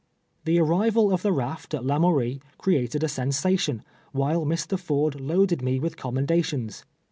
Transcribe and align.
The 0.45 0.59
arrival 0.59 1.13
of 1.13 1.21
the 1.21 1.31
raft 1.31 1.75
at 1.75 1.83
Lamourie 1.85 2.41
created 2.57 3.03
a 3.03 3.07
sen 3.07 3.29
sation, 3.29 3.81
while 4.13 4.47
Mr. 4.47 4.79
Ford 4.79 5.21
loaded 5.21 5.61
me 5.61 5.79
with 5.79 5.95
commenda 5.95 6.43
tions. 6.43 6.83